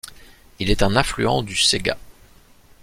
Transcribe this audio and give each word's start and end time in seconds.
Il 0.57 0.71
est 0.71 0.81
un 0.81 0.95
affluent 0.95 1.43
du 1.43 1.55
Cega. 1.55 1.95